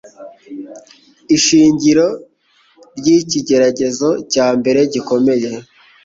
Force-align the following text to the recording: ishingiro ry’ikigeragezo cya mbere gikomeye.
ishingiro 1.35 2.07
ry’ikigeragezo 2.97 4.09
cya 4.31 4.47
mbere 4.59 4.79
gikomeye. 4.93 5.49